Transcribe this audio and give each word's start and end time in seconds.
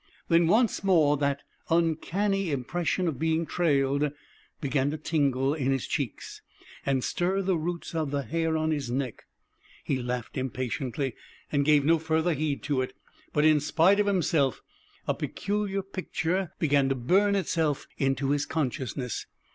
Then 0.29 0.47
once 0.47 0.83
more 0.83 1.15
that 1.17 1.43
uncanny 1.69 2.49
impression 2.49 3.07
of 3.07 3.19
being 3.19 3.45
trailed 3.45 4.11
began 4.59 4.89
to 4.89 4.97
tingle 4.97 5.53
in 5.53 5.71
his 5.71 5.85
cheeks 5.85 6.41
and 6.83 7.03
stir 7.03 7.43
the 7.43 7.55
roots 7.55 7.93
of 7.93 8.09
the 8.09 8.23
hair 8.23 8.57
on 8.57 8.71
his 8.71 8.89
neck. 8.89 9.25
He 9.83 10.01
laughed 10.01 10.39
impatiently, 10.39 11.13
and 11.51 11.63
gave 11.63 11.85
no 11.85 11.99
further 11.99 12.33
heed 12.33 12.63
to 12.63 12.81
it. 12.81 12.93
But, 13.31 13.45
in 13.45 13.59
spite 13.59 13.99
of 13.99 14.07
himself, 14.07 14.63
a 15.07 15.13
peculiar 15.13 15.83
picture 15.83 16.51
began 16.57 16.89
to 16.89 16.95
burn 16.95 17.35
itself 17.35 17.85
into 17.99 18.31
his 18.31 18.47
consciousness. 18.47 19.27